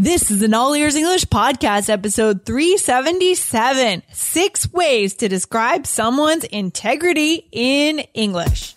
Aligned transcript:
This 0.00 0.30
is 0.30 0.42
an 0.42 0.54
All 0.54 0.74
Ears 0.74 0.94
English 0.94 1.24
podcast, 1.24 1.90
episode 1.90 2.46
377. 2.46 4.04
Six 4.12 4.72
ways 4.72 5.16
to 5.16 5.28
describe 5.28 5.88
someone's 5.88 6.44
integrity 6.44 7.48
in 7.50 7.98
English. 8.14 8.76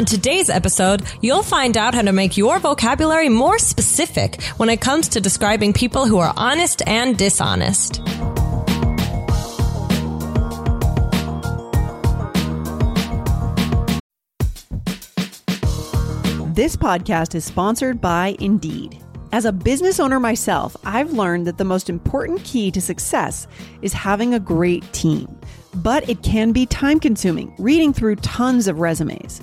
On 0.00 0.06
today's 0.06 0.48
episode, 0.48 1.02
you'll 1.20 1.42
find 1.42 1.76
out 1.76 1.92
how 1.94 2.00
to 2.00 2.10
make 2.10 2.38
your 2.38 2.58
vocabulary 2.58 3.28
more 3.28 3.58
specific 3.58 4.42
when 4.56 4.70
it 4.70 4.80
comes 4.80 5.08
to 5.08 5.20
describing 5.20 5.74
people 5.74 6.06
who 6.06 6.16
are 6.16 6.32
honest 6.38 6.80
and 6.86 7.18
dishonest. 7.18 8.02
This 16.54 16.76
podcast 16.76 17.34
is 17.34 17.44
sponsored 17.44 18.00
by 18.00 18.36
Indeed. 18.40 18.98
As 19.32 19.44
a 19.44 19.52
business 19.52 20.00
owner 20.00 20.18
myself, 20.18 20.74
I've 20.82 21.12
learned 21.12 21.46
that 21.46 21.58
the 21.58 21.64
most 21.64 21.90
important 21.90 22.42
key 22.42 22.70
to 22.70 22.80
success 22.80 23.46
is 23.82 23.92
having 23.92 24.32
a 24.32 24.40
great 24.40 24.90
team. 24.94 25.38
But 25.74 26.08
it 26.08 26.22
can 26.22 26.52
be 26.52 26.64
time 26.64 27.00
consuming 27.00 27.54
reading 27.58 27.92
through 27.92 28.16
tons 28.16 28.66
of 28.66 28.78
resumes. 28.78 29.42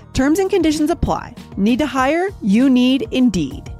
Terms 0.13 0.39
and 0.39 0.49
conditions 0.49 0.89
apply. 0.89 1.35
Need 1.57 1.79
to 1.79 1.85
hire? 1.87 2.29
You 2.41 2.69
need 2.69 3.07
Indeed. 3.11 3.71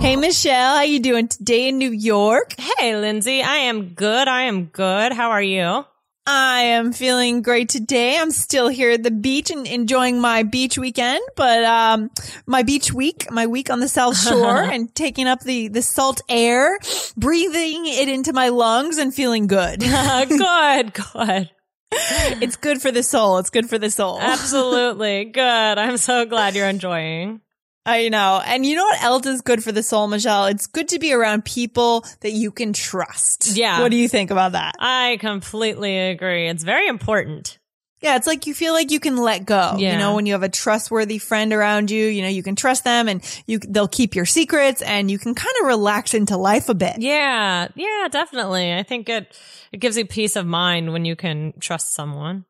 Hey 0.00 0.16
Michelle, 0.16 0.76
how 0.76 0.82
you 0.82 1.00
doing 1.00 1.28
today 1.28 1.68
in 1.68 1.78
New 1.78 1.90
York? 1.90 2.54
Hey, 2.58 2.94
Lindsay, 2.94 3.42
I 3.42 3.56
am 3.56 3.94
good. 3.94 4.28
I 4.28 4.42
am 4.42 4.66
good. 4.66 5.12
How 5.12 5.30
are 5.30 5.42
you? 5.42 5.86
I 6.26 6.60
am 6.62 6.92
feeling 6.92 7.42
great 7.42 7.70
today. 7.70 8.18
I'm 8.18 8.30
still 8.30 8.68
here 8.68 8.90
at 8.90 9.02
the 9.02 9.10
beach 9.10 9.50
and 9.50 9.66
enjoying 9.66 10.20
my 10.20 10.42
beach 10.42 10.76
weekend, 10.76 11.22
but 11.36 11.64
um 11.64 12.10
my 12.46 12.62
beach 12.62 12.92
week, 12.92 13.30
my 13.30 13.46
week 13.46 13.70
on 13.70 13.80
the 13.80 13.88
South 13.88 14.18
Shore 14.18 14.62
and 14.62 14.94
taking 14.94 15.26
up 15.26 15.40
the 15.40 15.68
the 15.68 15.80
salt 15.80 16.20
air, 16.28 16.78
breathing 17.16 17.86
it 17.86 18.08
into 18.08 18.32
my 18.32 18.50
lungs 18.50 18.98
and 18.98 19.14
feeling 19.14 19.46
good. 19.46 19.80
good, 19.80 20.92
good. 20.92 21.50
it's 22.42 22.56
good 22.56 22.82
for 22.82 22.90
the 22.90 23.02
soul. 23.02 23.38
It's 23.38 23.50
good 23.50 23.68
for 23.68 23.78
the 23.78 23.90
soul. 23.90 24.20
Absolutely. 24.20 25.26
Good. 25.26 25.40
I'm 25.78 25.96
so 25.96 26.24
glad 26.26 26.54
you're 26.54 26.68
enjoying. 26.68 27.40
I 27.86 28.08
know. 28.08 28.40
And 28.44 28.64
you 28.64 28.76
know 28.76 28.84
what 28.84 29.02
else 29.02 29.26
is 29.26 29.42
good 29.42 29.62
for 29.62 29.70
the 29.70 29.82
soul, 29.82 30.08
Michelle? 30.08 30.46
It's 30.46 30.66
good 30.66 30.88
to 30.88 30.98
be 30.98 31.12
around 31.12 31.44
people 31.44 32.04
that 32.20 32.32
you 32.32 32.50
can 32.50 32.72
trust. 32.72 33.56
Yeah. 33.56 33.80
What 33.80 33.90
do 33.90 33.96
you 33.96 34.08
think 34.08 34.30
about 34.30 34.52
that? 34.52 34.76
I 34.78 35.18
completely 35.20 35.98
agree. 35.98 36.48
It's 36.48 36.64
very 36.64 36.88
important. 36.88 37.58
Yeah, 38.04 38.16
it's 38.16 38.26
like 38.26 38.46
you 38.46 38.54
feel 38.54 38.74
like 38.74 38.90
you 38.90 39.00
can 39.00 39.16
let 39.16 39.46
go. 39.46 39.76
Yeah. 39.78 39.92
You 39.92 39.98
know, 39.98 40.14
when 40.14 40.26
you 40.26 40.34
have 40.34 40.42
a 40.42 40.48
trustworthy 40.48 41.18
friend 41.18 41.52
around 41.52 41.90
you, 41.90 42.06
you 42.06 42.20
know, 42.20 42.28
you 42.28 42.42
can 42.42 42.54
trust 42.54 42.84
them 42.84 43.08
and 43.08 43.22
you 43.46 43.58
they'll 43.58 43.88
keep 43.88 44.14
your 44.14 44.26
secrets 44.26 44.82
and 44.82 45.10
you 45.10 45.18
can 45.18 45.34
kind 45.34 45.54
of 45.62 45.66
relax 45.66 46.12
into 46.12 46.36
life 46.36 46.68
a 46.68 46.74
bit. 46.74 46.96
Yeah. 46.98 47.68
Yeah, 47.74 48.08
definitely. 48.10 48.74
I 48.74 48.82
think 48.82 49.08
it 49.08 49.34
it 49.72 49.78
gives 49.78 49.96
you 49.96 50.04
peace 50.06 50.36
of 50.36 50.46
mind 50.46 50.92
when 50.92 51.04
you 51.04 51.16
can 51.16 51.54
trust 51.58 51.94
someone. 51.94 52.44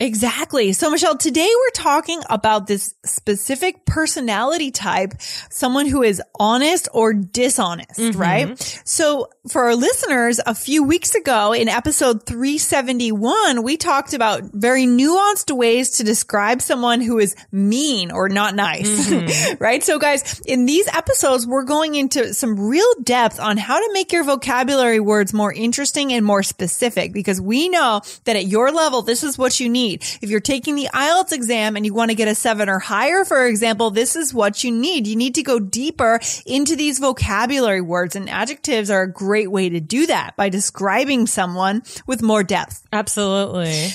Exactly. 0.00 0.72
So 0.72 0.88
Michelle, 0.88 1.18
today 1.18 1.48
we're 1.54 1.70
talking 1.74 2.22
about 2.30 2.66
this 2.66 2.94
specific 3.04 3.84
personality 3.84 4.70
type, 4.70 5.12
someone 5.50 5.84
who 5.84 6.02
is 6.02 6.22
honest 6.38 6.88
or 6.94 7.12
dishonest, 7.12 8.00
mm-hmm. 8.00 8.18
right? 8.18 8.82
So 8.86 9.28
for 9.48 9.64
our 9.64 9.76
listeners, 9.76 10.40
a 10.46 10.54
few 10.54 10.84
weeks 10.84 11.14
ago 11.14 11.52
in 11.52 11.68
episode 11.68 12.24
371, 12.24 13.62
we 13.62 13.76
talked 13.76 14.14
about 14.14 14.44
very 14.54 14.86
nuanced 14.86 15.54
ways 15.54 15.90
to 15.98 16.04
describe 16.04 16.62
someone 16.62 17.02
who 17.02 17.18
is 17.18 17.36
mean 17.52 18.10
or 18.10 18.30
not 18.30 18.54
nice, 18.54 19.06
mm-hmm. 19.06 19.56
right? 19.62 19.84
So 19.84 19.98
guys, 19.98 20.40
in 20.46 20.64
these 20.64 20.88
episodes, 20.88 21.46
we're 21.46 21.64
going 21.64 21.94
into 21.94 22.32
some 22.32 22.58
real 22.58 22.90
depth 23.02 23.38
on 23.38 23.58
how 23.58 23.78
to 23.78 23.92
make 23.92 24.12
your 24.12 24.24
vocabulary 24.24 25.00
words 25.00 25.34
more 25.34 25.52
interesting 25.52 26.10
and 26.14 26.24
more 26.24 26.42
specific 26.42 27.12
because 27.12 27.38
we 27.38 27.68
know 27.68 28.00
that 28.24 28.36
at 28.36 28.46
your 28.46 28.72
level, 28.72 29.02
this 29.02 29.22
is 29.22 29.36
what 29.36 29.60
you 29.60 29.68
need. 29.68 29.89
If 29.94 30.30
you're 30.30 30.40
taking 30.40 30.74
the 30.74 30.88
IELTS 30.92 31.32
exam 31.32 31.76
and 31.76 31.84
you 31.84 31.94
want 31.94 32.10
to 32.10 32.14
get 32.14 32.28
a 32.28 32.34
seven 32.34 32.68
or 32.68 32.78
higher, 32.78 33.24
for 33.24 33.46
example, 33.46 33.90
this 33.90 34.16
is 34.16 34.32
what 34.34 34.62
you 34.64 34.70
need. 34.70 35.06
You 35.06 35.16
need 35.16 35.34
to 35.36 35.42
go 35.42 35.58
deeper 35.58 36.20
into 36.46 36.76
these 36.76 36.98
vocabulary 36.98 37.80
words 37.80 38.16
and 38.16 38.28
adjectives 38.28 38.90
are 38.90 39.02
a 39.02 39.12
great 39.12 39.50
way 39.50 39.68
to 39.68 39.80
do 39.80 40.06
that 40.06 40.36
by 40.36 40.48
describing 40.48 41.26
someone 41.26 41.82
with 42.06 42.22
more 42.22 42.42
depth. 42.42 42.86
Absolutely. 42.92 43.90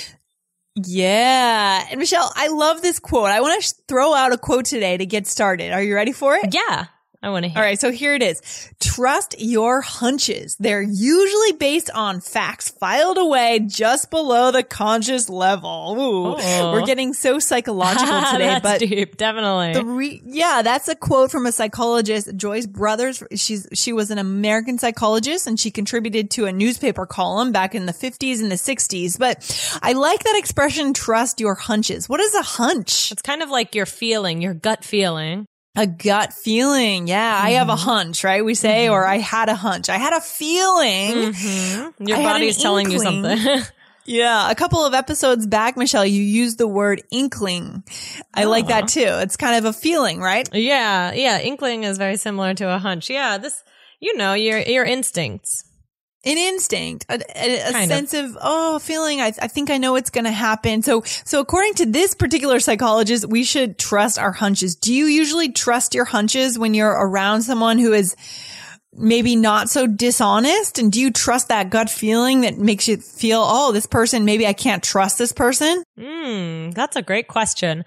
Yeah. 0.76 1.86
And 1.90 2.00
Michelle, 2.00 2.32
I 2.36 2.50
love 2.50 2.82
this 2.82 3.00
quote. 3.00 3.30
I 3.30 3.40
want 3.42 3.64
to 3.64 3.76
throw 3.88 4.14
out 4.14 4.34
a 4.34 4.38
quote 4.38 4.66
today 4.66 4.98
to 4.98 5.06
get 5.06 5.26
started. 5.26 5.72
Are 5.72 5.82
you 5.82 5.96
ready 5.96 6.12
for 6.12 6.36
it? 6.36 6.54
Yeah. 6.54 6.88
I 7.26 7.30
want 7.30 7.44
to 7.44 7.50
hear. 7.50 7.58
All 7.58 7.64
right, 7.64 7.80
so 7.80 7.92
here 7.92 8.14
it 8.14 8.22
is. 8.22 8.42
Trust 8.80 9.36
your 9.40 9.82
hunches. 9.82 10.56
They're 10.60 10.82
usually 10.82 11.54
based 11.54 11.90
on 11.90 12.22
facts 12.22 12.70
filed 12.70 13.18
away 13.18 13.62
just 13.66 14.12
below 14.12 14.52
the 14.52 14.62
conscious 14.62 15.28
level. 15.30 15.96
Ooh, 15.98 16.36
Oh. 16.40 16.72
we're 16.74 16.86
getting 16.86 17.14
so 17.14 17.40
psychological 17.40 18.22
today, 18.32 18.60
but 18.62 18.80
deep, 18.80 19.18
definitely. 19.18 19.74
the 19.74 19.84
re- 19.86 20.22
yeah, 20.26 20.62
that's 20.62 20.88
a 20.88 20.96
quote 20.96 21.32
from 21.32 21.46
a 21.48 21.52
psychologist, 21.52 22.36
Joyce 22.36 22.68
Brothers. 22.68 23.24
She's 23.36 23.68
she 23.74 23.92
was 23.92 24.12
an 24.12 24.20
American 24.20 24.78
psychologist 24.78 25.48
and 25.48 25.60
she 25.60 25.72
contributed 25.72 26.30
to 26.32 26.46
a 26.46 26.54
newspaper 26.54 27.06
column 27.08 27.52
back 27.52 27.74
in 27.74 27.88
the 27.88 27.94
50s 27.94 28.40
and 28.42 28.52
the 28.52 28.56
60s. 28.56 29.18
But 29.18 29.80
I 29.82 29.94
like 29.94 30.24
that 30.24 30.36
expression 30.38 30.94
trust 30.94 31.40
your 31.40 31.56
hunches. 31.56 32.08
What 32.08 32.20
is 32.20 32.36
a 32.36 32.44
hunch? 32.44 33.12
it's 33.12 33.22
kind 33.24 33.42
of 33.42 33.50
like 33.50 33.74
your 33.74 33.86
feeling, 33.88 34.42
your 34.42 34.54
gut 34.54 34.84
feeling. 34.84 35.48
A 35.76 35.88
gut 35.88 36.34
feeling. 36.34 37.08
Yeah, 37.08 37.40
I 37.42 37.52
have 37.52 37.70
a 37.70 37.74
mm-hmm. 37.74 37.82
hunch, 37.82 38.24
right? 38.24 38.44
We 38.44 38.56
say 38.56 38.88
or 38.88 39.02
mm-hmm. 39.02 39.12
I 39.12 39.18
had 39.18 39.50
a 39.50 39.56
hunch. 39.56 39.90
I 39.90 39.98
had 39.98 40.14
a 40.14 40.22
feeling. 40.22 41.34
Mm-hmm. 41.34 42.08
Your 42.08 42.18
I 42.18 42.24
body's 42.24 42.58
an 42.58 42.62
telling 42.62 42.92
you 42.92 43.00
something. 43.00 43.64
Yeah, 44.08 44.52
a 44.52 44.56
couple 44.56 44.86
of 44.86 44.94
episodes 44.94 45.48
back, 45.48 45.78
Michelle, 45.78 46.06
you 46.06 46.22
used 46.22 46.60
the 46.60 46.68
word 46.68 47.02
inkling. 47.12 47.84
I 48.36 48.44
like 48.44 48.68
that 48.68 48.84
oh. 48.84 48.88
too. 48.88 49.24
It's 49.24 49.36
kind 49.36 49.58
of 49.58 49.66
a 49.66 49.74
feeling, 49.74 50.22
right? 50.22 50.48
yeah, 50.54 51.12
yeah. 51.12 51.40
Inkling 51.40 51.84
is 51.86 51.98
very 51.98 52.18
similar 52.18 52.54
to 52.54 52.72
a 52.72 52.78
hunch. 52.78 53.10
Yeah, 53.10 53.40
this, 53.40 53.64
you 54.00 54.16
know, 54.16 54.36
your 54.36 54.60
your 54.60 54.86
instincts. 54.86 55.65
An 56.26 56.40
instinct, 56.40 57.06
a, 57.08 57.20
a, 57.36 57.70
a 57.70 57.72
Kind 57.72 57.92
of. 57.92 57.98
sense 57.98 58.14
of, 58.16 58.36
oh, 58.42 58.80
feeling. 58.80 59.22
I, 59.22 59.28
I 59.28 59.48
think 59.48 59.70
I 59.70 59.78
know 59.78 59.92
what's 59.92 60.10
going 60.10 60.24
to 60.26 60.32
happen. 60.32 60.82
So, 60.82 61.04
so 61.06 61.40
according 61.40 61.76
to 61.76 61.86
this 61.86 62.16
particular 62.16 62.60
psychologist, 62.60 63.30
we 63.30 63.44
should 63.44 63.78
trust 63.78 64.18
our 64.18 64.32
hunches. 64.32 64.76
Do 64.76 64.92
you 64.92 65.06
usually 65.06 65.52
trust 65.52 65.94
your 65.94 66.06
hunches 66.06 66.58
when 66.58 66.74
you're 66.74 66.90
around 66.90 67.44
someone 67.44 67.78
who 67.78 67.94
is 67.94 68.16
maybe 68.92 69.36
not 69.36 69.70
so 69.70 69.86
dishonest? 69.86 70.80
And 70.80 70.92
do 70.92 71.00
you 71.00 71.12
trust 71.12 71.50
that 71.50 71.70
gut 71.70 71.92
feeling 71.92 72.42
that 72.42 72.58
makes 72.58 72.88
you 72.88 72.98
feel, 72.98 73.44
oh, 73.46 73.72
this 73.72 73.86
person, 73.86 74.26
maybe 74.26 74.48
I 74.48 74.54
can't 74.54 74.84
trust 74.84 75.20
this 75.20 75.32
person? 75.32 75.84
Hmm, 75.96 76.72
that's 76.72 76.96
a 76.96 77.04
great 77.04 77.28
question. 77.28 77.86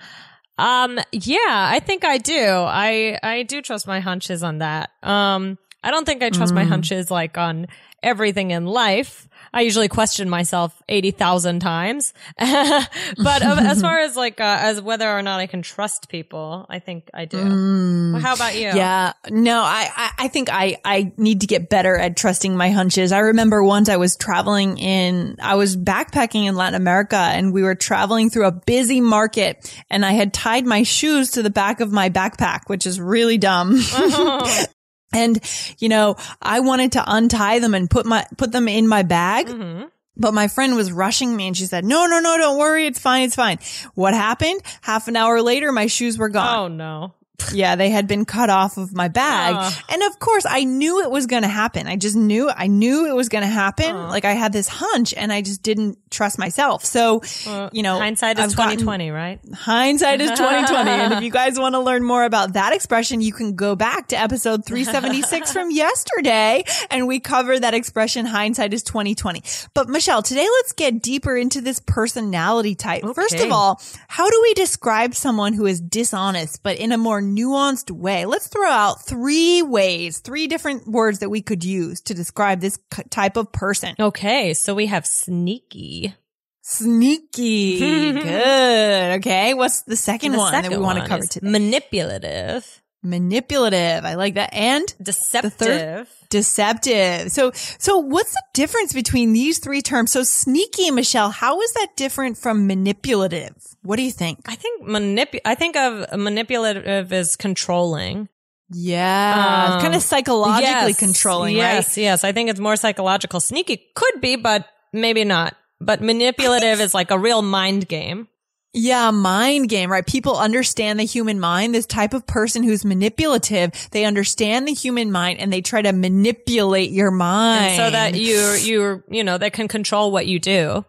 Um, 0.58 0.99
yeah, 1.11 1.37
I 1.73 1.81
think 1.85 2.05
I 2.05 2.19
do. 2.19 2.40
I, 2.40 3.19
I 3.23 3.43
do 3.43 3.62
trust 3.62 3.87
my 3.88 3.99
hunches 4.00 4.43
on 4.44 4.58
that. 4.58 4.90
Um, 5.02 5.58
I 5.82 5.90
don't 5.90 6.04
think 6.04 6.22
I 6.22 6.30
trust 6.30 6.52
mm. 6.52 6.56
my 6.56 6.64
hunches 6.64 7.10
like 7.10 7.38
on 7.38 7.69
everything 8.02 8.50
in 8.50 8.66
life. 8.66 9.28
I 9.52 9.62
usually 9.62 9.88
question 9.88 10.28
myself 10.28 10.82
80,000 10.88 11.60
times. 11.60 12.12
but 12.38 13.42
as 13.42 13.80
far 13.80 13.98
as 13.98 14.14
like, 14.14 14.40
uh, 14.40 14.58
as 14.60 14.80
whether 14.82 15.08
or 15.08 15.22
not 15.22 15.40
I 15.40 15.46
can 15.46 15.62
trust 15.62 16.08
people, 16.08 16.66
I 16.69 16.80
think 16.80 17.08
I 17.14 17.25
do. 17.25 17.38
Mm, 17.38 18.12
well, 18.12 18.20
how 18.20 18.34
about 18.34 18.54
you? 18.54 18.66
Yeah. 18.66 19.14
No, 19.30 19.60
I, 19.60 19.90
I, 19.96 20.10
I 20.19 20.28
think 20.28 20.48
I, 20.52 20.76
I 20.84 21.12
need 21.16 21.40
to 21.40 21.46
get 21.46 21.70
better 21.70 21.96
at 21.96 22.16
trusting 22.16 22.56
my 22.56 22.70
hunches. 22.70 23.10
I 23.10 23.20
remember 23.20 23.64
once 23.64 23.88
I 23.88 23.96
was 23.96 24.16
traveling 24.16 24.78
in, 24.78 25.36
I 25.40 25.54
was 25.54 25.76
backpacking 25.76 26.46
in 26.46 26.54
Latin 26.54 26.80
America 26.80 27.16
and 27.16 27.52
we 27.52 27.62
were 27.62 27.75
traveling 27.75 28.30
through 28.30 28.46
a 28.46 28.52
busy 28.52 29.00
market 29.00 29.75
and 29.88 30.04
I 30.04 30.12
had 30.12 30.34
tied 30.34 30.66
my 30.66 30.82
shoes 30.82 31.32
to 31.32 31.42
the 31.42 31.50
back 31.50 31.80
of 31.80 31.90
my 31.90 32.10
backpack, 32.10 32.62
which 32.66 32.86
is 32.86 33.00
really 33.00 33.38
dumb. 33.38 33.76
Oh. 33.92 34.64
And, 35.12 35.38
you 35.78 35.88
know, 35.88 36.16
I 36.43 36.60
wanted 36.60 36.93
to 36.93 37.05
untie 37.06 37.58
them 37.60 37.75
and 37.75 37.88
put 37.88 38.06
my, 38.06 38.26
put 38.37 38.52
them 38.52 38.69
in 38.69 38.87
my 38.88 39.02
bag. 39.02 39.49
Mm-hmm. 39.49 39.84
But 40.16 40.34
my 40.34 40.49
friend 40.49 40.75
was 40.75 40.90
rushing 40.90 41.37
me 41.37 41.46
and 41.46 41.56
she 41.56 41.66
said, 41.66 41.84
no, 41.84 42.06
no, 42.06 42.19
no, 42.19 42.37
don't 42.37 42.58
worry. 42.58 42.87
It's 42.87 42.99
fine. 42.99 43.22
It's 43.22 43.37
fine. 43.37 43.58
What 43.94 44.14
happened? 44.14 44.60
Half 44.81 45.06
an 45.06 45.16
hour 45.16 45.40
later, 45.40 45.70
my 45.70 45.87
shoes 45.87 46.19
were 46.19 46.28
gone. 46.28 46.58
Oh 46.58 46.69
no 46.69 47.14
yeah, 47.52 47.76
they 47.76 47.90
had 47.90 48.06
been 48.06 48.25
cut 48.25 48.50
off 48.50 48.76
of 48.76 48.94
my 48.94 49.08
bag. 49.08 49.73
And 49.88 50.02
of 50.02 50.19
course, 50.19 50.44
I 50.49 50.64
knew 50.64 51.02
it 51.02 51.11
was 51.11 51.26
going 51.26 51.43
to 51.43 51.49
happen. 51.49 51.87
I 51.87 51.96
just 51.96 52.17
knew, 52.17 52.50
I 52.50 52.67
knew 52.67 53.06
it 53.08 53.14
was 53.14 53.29
going 53.29 53.43
to 53.43 53.49
happen. 53.49 53.96
Like 53.96 54.25
I 54.25 54.32
had 54.32 54.52
this 54.52 54.69
hunch 54.69 55.14
and 55.14 55.32
I 55.32 55.40
just 55.43 55.62
didn't 55.62 55.99
trust 56.11 56.38
myself. 56.38 56.85
So, 56.85 57.23
uh, 57.46 57.70
you 57.73 57.82
know, 57.82 57.99
hindsight 57.99 58.38
is 58.38 58.52
2020, 58.52 59.11
right? 59.11 59.40
Hindsight 59.55 60.20
is 60.20 60.31
2020. 60.31 60.90
and 60.90 61.12
if 61.14 61.23
you 61.23 61.31
guys 61.31 61.58
want 61.58 61.75
to 61.75 61.81
learn 61.81 62.05
more 62.05 62.25
about 62.25 62.55
that 62.55 62.73
expression, 62.73 63.20
you 63.20 63.32
can 63.32 63.55
go 63.55 63.76
back 63.76 64.08
to 64.08 64.20
episode 64.20 64.64
376 64.67 65.52
from 65.52 65.70
yesterday 65.70 66.64
and 66.90 67.06
we 67.06 67.20
cover 67.20 67.58
that 67.58 67.75
expression 67.75 68.26
hindsight 68.26 68.75
is 68.75 68.82
2020. 68.82 69.43
But 69.75 69.88
Michelle, 69.88 70.23
today 70.23 70.46
let's 70.56 70.73
get 70.73 71.02
deeper 71.02 71.37
into 71.37 71.61
this 71.61 71.81
personality 71.81 72.75
type. 72.75 73.05
Okay. 73.05 73.14
First 73.14 73.37
of 73.40 73.52
all, 73.52 73.81
how 74.08 74.29
do 74.29 74.38
we 74.43 74.55
describe 74.55 75.14
someone 75.14 75.52
who 75.52 75.67
is 75.67 75.81
dishonest, 75.81 76.62
but 76.62 76.76
in 76.76 76.93
a 76.93 76.99
more 76.99 77.20
nuanced 77.36 77.90
way. 77.90 78.25
Let's 78.25 78.48
throw 78.48 78.69
out 78.69 79.04
three 79.04 79.62
ways, 79.62 80.19
three 80.20 80.46
different 80.46 80.86
words 80.86 81.20
that 81.20 81.30
we 81.30 81.42
could 81.42 81.64
use 81.64 82.00
to 82.02 82.14
describe 82.14 82.60
this 82.60 82.78
type 83.10 83.36
of 83.36 83.52
person. 83.52 83.94
Okay. 83.98 84.54
So 84.54 84.75
we 84.75 84.86
have 84.86 85.06
sneaky. 85.06 86.14
Sneaky. 86.62 87.78
Good. 88.12 89.19
Okay. 89.19 89.54
What's 89.54 89.82
the 89.82 89.96
second 89.96 90.32
the 90.32 90.38
one 90.38 90.52
second 90.52 90.72
that 90.72 90.78
we 90.78 90.84
want 90.84 90.98
to 90.98 91.06
cover 91.06 91.25
today? 91.25 91.48
Manipulative. 91.48 92.82
Manipulative. 93.03 94.05
I 94.05 94.15
like 94.15 94.35
that. 94.35 94.53
And 94.53 94.93
deceptive. 95.00 96.09
Deceptive. 96.31 97.31
So, 97.31 97.53
so 97.53 97.99
what's 97.99 98.33
the 98.33 98.43
difference 98.55 98.93
between 98.93 99.33
these 99.33 99.59
three 99.59 99.83
terms? 99.83 100.12
So 100.12 100.25
sneaky, 100.25 100.91
Michelle, 100.91 101.31
how 101.31 101.61
is 101.61 101.73
that 101.75 101.89
different 101.97 102.39
from 102.39 102.67
manipulative? 102.67 103.55
What 103.83 103.97
do 103.97 104.03
you 104.03 104.11
think? 104.11 104.41
I 104.47 104.56
think 104.56 104.87
manip, 104.87 105.39
I 105.45 105.55
think 105.55 105.77
of 105.77 106.19
manipulative 106.19 107.12
as 107.12 107.37
controlling. 107.37 108.29
Yeah. 108.71 109.75
Um, 109.75 109.81
kind 109.81 109.95
of 109.95 110.03
psychologically 110.03 110.89
yes, 110.89 110.99
controlling, 110.99 111.56
yes, 111.56 111.97
right? 111.97 112.03
Yes. 112.03 112.25
I 112.25 112.33
think 112.33 112.50
it's 112.50 112.61
more 112.61 112.77
psychological. 112.77 113.41
Sneaky 113.41 113.83
could 113.95 114.21
be, 114.21 114.37
but 114.37 114.67
maybe 114.93 115.25
not. 115.25 115.56
But 115.81 116.03
manipulative 116.03 116.81
is 116.83 116.95
like 116.95 117.11
a 117.11 117.19
real 117.19 117.43
mind 117.43 117.89
game. 117.89 118.29
Yeah, 118.75 119.11
mind 119.11 119.69
game, 119.69 119.91
right? 119.91 120.06
People 120.06 120.37
understand 120.37 121.00
the 121.00 121.05
human 121.05 121.41
mind. 121.41 121.75
This 121.75 121.87
type 121.87 122.12
of 122.12 122.26
person 122.26 122.62
who's 122.62 122.85
manipulative, 122.85 123.73
they 123.93 124.05
understand 124.05 124.69
the 124.69 124.75
human 124.75 125.11
mind 125.11 125.41
and 125.41 125.53
they 125.53 125.62
try 125.62 125.81
to 125.81 125.93
manipulate 125.93 126.91
your 126.91 127.11
mind. 127.11 127.65
And 127.65 127.76
so 127.76 127.91
that 127.91 128.15
you, 128.15 128.38
you, 128.61 129.03
you 129.09 129.25
know, 129.25 129.38
they 129.38 129.50
can 129.50 129.69
control 129.69 130.12
what 130.12 130.26
you 130.26 130.38
do. 130.38 130.85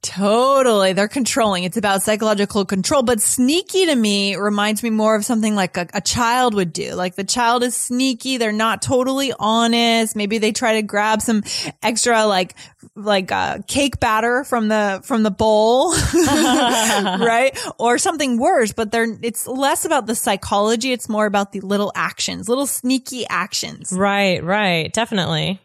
Totally. 0.00 0.92
They're 0.92 1.08
controlling. 1.08 1.64
It's 1.64 1.76
about 1.76 2.02
psychological 2.02 2.64
control. 2.64 3.02
But 3.02 3.20
sneaky 3.20 3.86
to 3.86 3.96
me 3.96 4.36
reminds 4.36 4.82
me 4.84 4.90
more 4.90 5.16
of 5.16 5.24
something 5.24 5.56
like 5.56 5.76
a, 5.76 5.88
a, 5.92 6.00
child 6.00 6.54
would 6.54 6.72
do. 6.72 6.94
Like 6.94 7.16
the 7.16 7.24
child 7.24 7.64
is 7.64 7.76
sneaky. 7.76 8.36
They're 8.36 8.52
not 8.52 8.80
totally 8.80 9.32
honest. 9.36 10.14
Maybe 10.14 10.38
they 10.38 10.52
try 10.52 10.74
to 10.74 10.82
grab 10.82 11.20
some 11.20 11.42
extra 11.82 12.26
like, 12.26 12.54
like, 12.94 13.32
uh, 13.32 13.58
cake 13.66 13.98
batter 13.98 14.44
from 14.44 14.68
the, 14.68 15.00
from 15.02 15.24
the 15.24 15.32
bowl. 15.32 15.92
right? 16.14 17.58
Or 17.78 17.98
something 17.98 18.38
worse, 18.38 18.72
but 18.72 18.92
they're, 18.92 19.18
it's 19.22 19.48
less 19.48 19.84
about 19.84 20.06
the 20.06 20.14
psychology. 20.14 20.92
It's 20.92 21.08
more 21.08 21.26
about 21.26 21.50
the 21.50 21.60
little 21.60 21.90
actions, 21.96 22.48
little 22.48 22.66
sneaky 22.66 23.26
actions. 23.26 23.92
Right. 23.92 24.42
Right. 24.44 24.92
Definitely. 24.92 25.60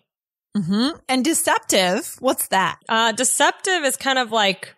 Mm-hmm. 0.55 0.97
And 1.09 1.25
deceptive, 1.25 2.15
what's 2.19 2.47
that? 2.49 2.79
Uh, 2.87 3.11
deceptive 3.11 3.83
is 3.83 3.97
kind 3.97 4.19
of 4.19 4.31
like 4.31 4.75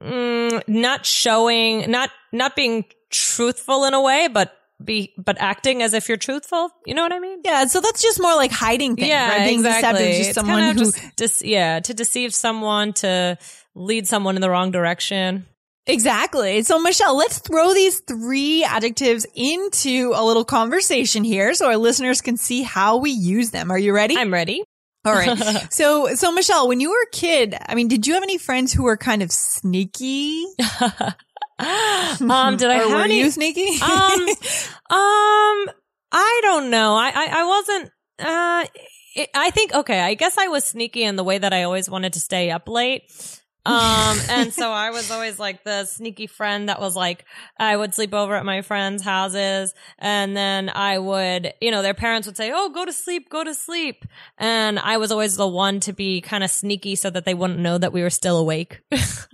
mm, 0.00 0.62
not 0.68 1.06
showing, 1.06 1.90
not 1.90 2.10
not 2.32 2.54
being 2.54 2.84
truthful 3.10 3.84
in 3.84 3.94
a 3.94 4.02
way, 4.02 4.28
but 4.28 4.52
be 4.82 5.12
but 5.16 5.36
acting 5.40 5.82
as 5.82 5.94
if 5.94 6.08
you're 6.08 6.18
truthful. 6.18 6.70
You 6.86 6.94
know 6.94 7.02
what 7.02 7.12
I 7.12 7.18
mean? 7.18 7.40
Yeah. 7.44 7.66
So 7.66 7.80
that's 7.80 8.02
just 8.02 8.20
more 8.20 8.34
like 8.34 8.50
hiding 8.50 8.96
things. 8.96 9.08
Yeah, 9.08 9.28
right? 9.28 9.46
Being 9.46 9.60
exactly. 9.60 10.06
deceptive, 10.06 10.24
just 10.24 10.34
someone 10.34 10.76
who, 10.76 10.92
just, 11.16 11.44
yeah, 11.44 11.80
to 11.80 11.94
deceive 11.94 12.34
someone, 12.34 12.92
to 12.94 13.38
lead 13.74 14.06
someone 14.06 14.36
in 14.36 14.42
the 14.42 14.50
wrong 14.50 14.70
direction. 14.70 15.46
Exactly. 15.86 16.62
So 16.62 16.78
Michelle, 16.78 17.16
let's 17.16 17.38
throw 17.38 17.74
these 17.74 18.00
three 18.00 18.64
adjectives 18.64 19.26
into 19.34 20.12
a 20.14 20.24
little 20.24 20.44
conversation 20.44 21.24
here 21.24 21.54
so 21.54 21.66
our 21.66 21.76
listeners 21.76 22.20
can 22.20 22.36
see 22.36 22.62
how 22.62 22.98
we 22.98 23.10
use 23.10 23.50
them. 23.50 23.70
Are 23.70 23.78
you 23.78 23.94
ready? 23.94 24.16
I'm 24.16 24.32
ready. 24.32 24.62
All 25.04 25.12
right. 25.12 25.38
So, 25.72 26.14
so 26.14 26.32
Michelle, 26.32 26.68
when 26.68 26.80
you 26.80 26.90
were 26.90 27.02
a 27.02 27.10
kid, 27.10 27.56
I 27.66 27.74
mean, 27.74 27.88
did 27.88 28.06
you 28.06 28.14
have 28.14 28.22
any 28.22 28.38
friends 28.38 28.72
who 28.72 28.82
were 28.82 28.96
kind 28.96 29.22
of 29.22 29.30
sneaky? 29.32 30.44
um, 31.58 32.56
did 32.56 32.68
I 32.70 32.78
or 32.78 32.82
have 32.82 32.90
were 32.90 33.00
any? 33.02 33.18
you 33.18 33.30
sneaky? 33.30 33.80
um, 33.82 33.90
um, 34.90 35.70
I 36.12 36.40
don't 36.42 36.70
know. 36.70 36.94
I, 36.96 37.12
I, 37.14 37.28
I 37.32 37.44
wasn't, 37.44 37.90
uh, 38.18 38.64
it, 39.16 39.30
I 39.34 39.50
think, 39.50 39.74
okay, 39.74 40.00
I 40.00 40.14
guess 40.14 40.36
I 40.38 40.48
was 40.48 40.64
sneaky 40.64 41.02
in 41.02 41.16
the 41.16 41.24
way 41.24 41.38
that 41.38 41.52
I 41.52 41.62
always 41.62 41.88
wanted 41.88 42.12
to 42.14 42.20
stay 42.20 42.50
up 42.50 42.68
late. 42.68 43.02
Um, 43.66 44.18
and 44.30 44.54
so 44.54 44.70
I 44.70 44.90
was 44.90 45.10
always 45.10 45.38
like 45.38 45.64
the 45.64 45.84
sneaky 45.84 46.26
friend 46.26 46.68
that 46.68 46.80
was 46.80 46.96
like, 46.96 47.24
I 47.58 47.76
would 47.76 47.94
sleep 47.94 48.14
over 48.14 48.34
at 48.34 48.44
my 48.44 48.62
friends' 48.62 49.02
houses 49.02 49.74
and 49.98 50.36
then 50.36 50.70
I 50.70 50.98
would, 50.98 51.52
you 51.60 51.70
know, 51.70 51.82
their 51.82 51.94
parents 51.94 52.26
would 52.26 52.36
say, 52.36 52.50
Oh, 52.54 52.70
go 52.70 52.84
to 52.84 52.92
sleep, 52.92 53.28
go 53.28 53.44
to 53.44 53.54
sleep. 53.54 54.04
And 54.38 54.78
I 54.78 54.96
was 54.96 55.12
always 55.12 55.36
the 55.36 55.46
one 55.46 55.80
to 55.80 55.92
be 55.92 56.22
kind 56.22 56.42
of 56.42 56.50
sneaky 56.50 56.96
so 56.96 57.10
that 57.10 57.26
they 57.26 57.34
wouldn't 57.34 57.58
know 57.58 57.76
that 57.76 57.92
we 57.92 58.02
were 58.02 58.10
still 58.10 58.38
awake. 58.38 58.80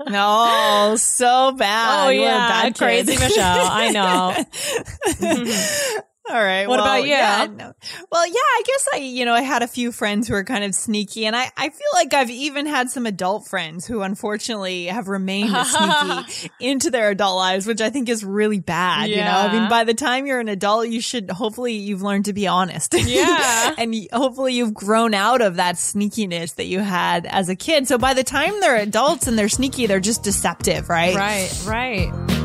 no, 0.09 0.97
so 0.99 1.52
bad. 1.52 2.06
Oh 2.06 2.11
yeah, 2.11 2.71
crazy 2.71 3.16
Michelle. 3.16 3.68
I 3.71 3.90
know. 3.90 6.00
All 6.28 6.42
right. 6.42 6.66
What 6.66 6.78
well, 6.78 6.87
about 6.87 7.04
you? 7.04 7.11
Yeah, 7.11 7.47
no. 7.47 7.73
Well, 8.11 8.26
yeah, 8.26 8.35
I 8.35 8.62
guess 8.66 8.88
I, 8.95 8.97
you 8.99 9.25
know, 9.25 9.35
I 9.35 9.42
had 9.42 9.62
a 9.62 9.68
few 9.68 9.92
friends 9.92 10.26
who 10.26 10.35
are 10.35 10.45
kind 10.45 10.64
of 10.64 10.75
sneaky 10.75 11.25
and 11.25 11.37
I, 11.37 11.50
I 11.56 11.68
feel 11.68 11.88
like 11.95 12.14
I've 12.14 12.30
even 12.30 12.66
had 12.66 12.90
some 12.90 13.06
adult 13.06 13.47
friends 13.47 13.87
who 13.87 14.02
unfortunately 14.02 14.87
have 14.87 15.09
remained 15.09 15.54
sneaky 15.66 16.50
into 16.61 16.90
their 16.90 17.11
adult 17.11 17.37
lives, 17.37 17.66
which 17.66 17.80
I 17.80 17.90
think 17.90 18.09
is 18.09 18.25
really 18.25 18.59
bad. 18.59 19.09
Yeah. 19.09 19.16
You 19.16 19.25
know, 19.25 19.56
I 19.56 19.61
mean, 19.61 19.71
by 19.71 19.85
the 19.85 19.95
time 19.95 20.26
you're 20.26 20.40
an 20.40 20.49
adult, 20.49 20.88
you 20.88 21.00
should, 21.00 21.30
hopefully 21.30 21.75
you've 21.75 22.02
learned 22.02 22.25
to 22.26 22.33
be 22.33 22.47
honest. 22.47 22.95
Yeah. 23.06 23.75
and 23.78 23.95
hopefully 24.12 24.54
you've 24.54 24.75
grown 24.75 25.14
out 25.14 25.40
of 25.40 25.56
that 25.56 25.76
sneakiness 25.76 26.56
that 26.56 26.66
you 26.66 26.80
had 26.80 27.25
as 27.25 27.49
a 27.49 27.54
kid. 27.54 27.87
So 27.87 27.99
by 27.99 28.14
the 28.14 28.25
time 28.25 28.61
they're 28.61 28.76
adults 28.76 29.26
and 29.28 29.38
they're 29.38 29.49
sneaky, 29.49 29.87
they're 29.87 30.00
just 30.00 30.25
deceptive, 30.25 30.88
right? 30.88 31.14
Right, 31.14 31.64
right. 31.66 32.36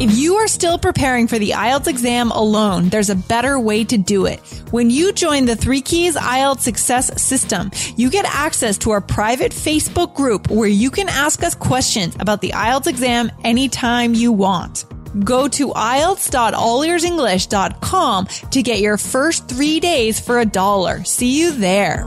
If 0.00 0.16
you 0.16 0.36
are 0.36 0.46
still 0.46 0.78
preparing 0.78 1.26
for 1.26 1.40
the 1.40 1.50
IELTS 1.50 1.88
exam 1.88 2.30
alone, 2.30 2.88
there's 2.88 3.10
a 3.10 3.16
better 3.16 3.58
way 3.58 3.82
to 3.82 3.98
do 3.98 4.26
it. 4.26 4.38
When 4.70 4.90
you 4.90 5.12
join 5.12 5.44
the 5.44 5.56
Three 5.56 5.80
Keys 5.80 6.14
IELTS 6.14 6.60
Success 6.60 7.20
System, 7.20 7.72
you 7.96 8.08
get 8.08 8.24
access 8.24 8.78
to 8.78 8.92
our 8.92 9.00
private 9.00 9.50
Facebook 9.50 10.14
group 10.14 10.52
where 10.52 10.68
you 10.68 10.92
can 10.92 11.08
ask 11.08 11.42
us 11.42 11.56
questions 11.56 12.14
about 12.20 12.40
the 12.40 12.50
IELTS 12.50 12.86
exam 12.86 13.32
anytime 13.42 14.14
you 14.14 14.30
want. 14.30 14.84
Go 15.24 15.48
to 15.48 15.70
IELTS.allearsenglish.com 15.70 18.26
to 18.26 18.62
get 18.62 18.78
your 18.78 18.98
first 18.98 19.48
three 19.48 19.80
days 19.80 20.20
for 20.20 20.38
a 20.38 20.46
dollar. 20.46 21.02
See 21.02 21.40
you 21.40 21.50
there. 21.50 22.06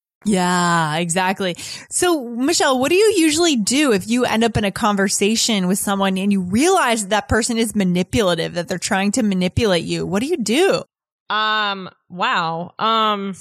Yeah, 0.23 0.97
exactly. 0.97 1.55
So, 1.89 2.29
Michelle, 2.29 2.79
what 2.79 2.89
do 2.89 2.95
you 2.95 3.13
usually 3.17 3.55
do 3.55 3.91
if 3.91 4.07
you 4.07 4.25
end 4.25 4.43
up 4.43 4.55
in 4.55 4.63
a 4.63 4.71
conversation 4.71 5.67
with 5.67 5.79
someone 5.79 6.17
and 6.17 6.31
you 6.31 6.41
realize 6.41 7.03
that, 7.03 7.09
that 7.09 7.27
person 7.27 7.57
is 7.57 7.75
manipulative, 7.75 8.53
that 8.53 8.67
they're 8.67 8.77
trying 8.77 9.11
to 9.13 9.23
manipulate 9.23 9.83
you? 9.83 10.05
What 10.05 10.21
do 10.21 10.27
you 10.27 10.37
do? 10.37 10.83
Um, 11.29 11.89
wow. 12.09 12.73
Um, 12.77 13.35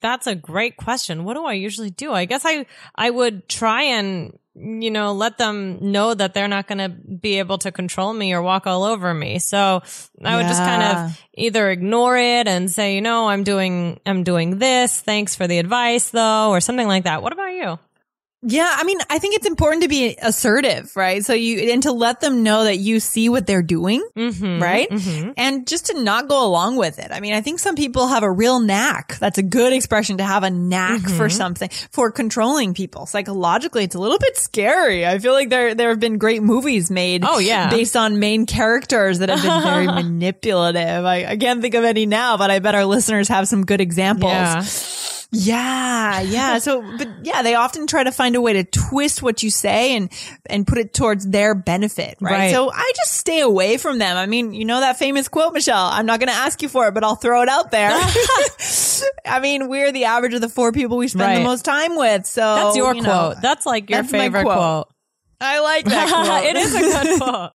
that's 0.00 0.26
a 0.26 0.34
great 0.34 0.76
question. 0.76 1.24
What 1.24 1.34
do 1.34 1.44
I 1.44 1.52
usually 1.52 1.90
do? 1.90 2.12
I 2.12 2.24
guess 2.24 2.42
I, 2.44 2.66
I 2.96 3.10
would 3.10 3.48
try 3.48 3.82
and 3.82 4.36
you 4.54 4.90
know, 4.90 5.12
let 5.12 5.38
them 5.38 5.78
know 5.92 6.12
that 6.12 6.34
they're 6.34 6.48
not 6.48 6.66
going 6.66 6.78
to 6.78 6.88
be 6.88 7.38
able 7.38 7.58
to 7.58 7.72
control 7.72 8.12
me 8.12 8.32
or 8.34 8.42
walk 8.42 8.66
all 8.66 8.84
over 8.84 9.14
me. 9.14 9.38
So 9.38 9.82
I 10.24 10.36
would 10.36 10.46
just 10.46 10.62
kind 10.62 10.82
of 10.82 11.22
either 11.34 11.70
ignore 11.70 12.16
it 12.16 12.46
and 12.46 12.70
say, 12.70 12.94
you 12.94 13.00
know, 13.00 13.28
I'm 13.28 13.44
doing, 13.44 14.00
I'm 14.04 14.24
doing 14.24 14.58
this. 14.58 15.00
Thanks 15.00 15.34
for 15.34 15.46
the 15.46 15.58
advice 15.58 16.10
though, 16.10 16.50
or 16.50 16.60
something 16.60 16.86
like 16.86 17.04
that. 17.04 17.22
What 17.22 17.32
about 17.32 17.52
you? 17.52 17.78
Yeah, 18.44 18.74
I 18.76 18.82
mean, 18.82 18.98
I 19.08 19.20
think 19.20 19.36
it's 19.36 19.46
important 19.46 19.82
to 19.84 19.88
be 19.88 20.16
assertive, 20.20 20.96
right? 20.96 21.24
So 21.24 21.32
you, 21.32 21.70
and 21.72 21.84
to 21.84 21.92
let 21.92 22.20
them 22.20 22.42
know 22.42 22.64
that 22.64 22.76
you 22.76 22.98
see 22.98 23.28
what 23.28 23.46
they're 23.46 23.62
doing, 23.62 24.04
mm-hmm, 24.16 24.60
right? 24.60 24.90
Mm-hmm. 24.90 25.30
And 25.36 25.64
just 25.66 25.86
to 25.86 26.00
not 26.00 26.28
go 26.28 26.44
along 26.44 26.76
with 26.76 26.98
it. 26.98 27.12
I 27.12 27.20
mean, 27.20 27.34
I 27.34 27.40
think 27.40 27.60
some 27.60 27.76
people 27.76 28.08
have 28.08 28.24
a 28.24 28.30
real 28.30 28.58
knack. 28.58 29.16
That's 29.20 29.38
a 29.38 29.44
good 29.44 29.72
expression 29.72 30.18
to 30.18 30.24
have 30.24 30.42
a 30.42 30.50
knack 30.50 31.02
mm-hmm. 31.02 31.16
for 31.16 31.28
something, 31.28 31.68
for 31.92 32.10
controlling 32.10 32.74
people. 32.74 33.06
Psychologically, 33.06 33.84
it's 33.84 33.94
a 33.94 34.00
little 34.00 34.18
bit 34.18 34.36
scary. 34.36 35.06
I 35.06 35.20
feel 35.20 35.34
like 35.34 35.48
there, 35.48 35.76
there 35.76 35.90
have 35.90 36.00
been 36.00 36.18
great 36.18 36.42
movies 36.42 36.90
made. 36.90 37.22
Oh, 37.24 37.38
yeah. 37.38 37.70
Based 37.70 37.96
on 37.96 38.18
main 38.18 38.46
characters 38.46 39.20
that 39.20 39.28
have 39.28 39.42
been 39.42 39.62
very 39.62 39.86
manipulative. 40.02 41.04
I, 41.04 41.26
I 41.26 41.36
can't 41.36 41.62
think 41.62 41.74
of 41.76 41.84
any 41.84 42.06
now, 42.06 42.36
but 42.38 42.50
I 42.50 42.58
bet 42.58 42.74
our 42.74 42.86
listeners 42.86 43.28
have 43.28 43.46
some 43.46 43.64
good 43.64 43.80
examples. 43.80 44.32
Yeah. 44.32 44.62
Yeah, 45.34 46.20
yeah. 46.20 46.58
So, 46.58 46.82
but 46.98 47.08
yeah, 47.22 47.40
they 47.40 47.54
often 47.54 47.86
try 47.86 48.04
to 48.04 48.12
find 48.12 48.36
a 48.36 48.40
way 48.40 48.52
to 48.52 48.64
twist 48.64 49.22
what 49.22 49.42
you 49.42 49.50
say 49.50 49.96
and 49.96 50.12
and 50.44 50.66
put 50.66 50.76
it 50.76 50.92
towards 50.92 51.26
their 51.26 51.54
benefit, 51.54 52.18
right? 52.20 52.32
right? 52.32 52.52
So 52.52 52.70
I 52.70 52.92
just 52.96 53.16
stay 53.16 53.40
away 53.40 53.78
from 53.78 53.98
them. 53.98 54.18
I 54.18 54.26
mean, 54.26 54.52
you 54.52 54.66
know 54.66 54.80
that 54.80 54.98
famous 54.98 55.28
quote, 55.28 55.54
Michelle. 55.54 55.86
I'm 55.86 56.04
not 56.04 56.20
going 56.20 56.28
to 56.28 56.34
ask 56.34 56.60
you 56.60 56.68
for 56.68 56.86
it, 56.86 56.92
but 56.92 57.02
I'll 57.02 57.16
throw 57.16 57.40
it 57.40 57.48
out 57.48 57.70
there. 57.70 57.92
I 59.24 59.40
mean, 59.40 59.68
we're 59.68 59.90
the 59.90 60.04
average 60.04 60.34
of 60.34 60.42
the 60.42 60.50
four 60.50 60.70
people 60.70 60.98
we 60.98 61.08
spend 61.08 61.22
right. 61.22 61.38
the 61.38 61.44
most 61.44 61.64
time 61.64 61.96
with. 61.96 62.26
So 62.26 62.54
that's 62.54 62.76
your 62.76 62.94
you 62.94 63.02
quote. 63.02 63.36
Know, 63.36 63.40
that's 63.40 63.64
like 63.64 63.88
your 63.88 64.02
that's 64.02 64.12
favorite 64.12 64.42
quote. 64.42 64.56
quote. 64.56 64.88
I 65.40 65.60
like 65.60 65.86
that 65.86 66.08
quote. 66.26 66.44
it 66.44 66.56
is 66.56 66.74
a 66.74 66.78
good 66.78 67.20
quote. 67.22 67.52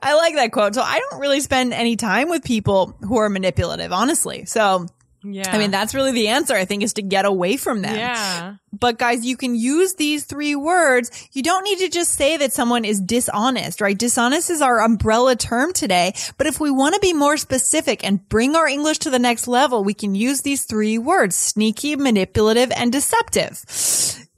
I 0.00 0.14
like 0.14 0.36
that 0.36 0.52
quote. 0.52 0.76
So 0.76 0.82
I 0.82 1.00
don't 1.00 1.20
really 1.20 1.40
spend 1.40 1.72
any 1.72 1.96
time 1.96 2.28
with 2.28 2.44
people 2.44 2.96
who 3.00 3.16
are 3.16 3.28
manipulative, 3.28 3.92
honestly. 3.92 4.44
So 4.44 4.86
yeah. 5.24 5.50
I 5.50 5.58
mean, 5.58 5.70
that's 5.70 5.94
really 5.94 6.12
the 6.12 6.28
answer, 6.28 6.54
I 6.54 6.64
think, 6.64 6.82
is 6.82 6.94
to 6.94 7.02
get 7.02 7.24
away 7.24 7.56
from 7.56 7.82
them. 7.82 7.96
Yeah. 7.96 8.56
But 8.72 8.98
guys, 8.98 9.24
you 9.24 9.36
can 9.36 9.54
use 9.54 9.94
these 9.94 10.24
three 10.24 10.54
words. 10.54 11.28
You 11.32 11.42
don't 11.42 11.64
need 11.64 11.78
to 11.78 11.88
just 11.88 12.12
say 12.12 12.36
that 12.36 12.52
someone 12.52 12.84
is 12.84 13.00
dishonest, 13.00 13.80
right? 13.80 13.96
Dishonest 13.96 14.50
is 14.50 14.60
our 14.60 14.80
umbrella 14.80 15.36
term 15.36 15.72
today. 15.72 16.14
But 16.36 16.46
if 16.46 16.60
we 16.60 16.70
want 16.70 16.94
to 16.94 17.00
be 17.00 17.12
more 17.12 17.36
specific 17.36 18.04
and 18.04 18.28
bring 18.28 18.56
our 18.56 18.66
English 18.66 18.98
to 19.00 19.10
the 19.10 19.18
next 19.18 19.48
level, 19.48 19.84
we 19.84 19.94
can 19.94 20.14
use 20.14 20.42
these 20.42 20.64
three 20.64 20.98
words, 20.98 21.36
sneaky, 21.36 21.96
manipulative, 21.96 22.72
and 22.76 22.92
deceptive. 22.92 23.64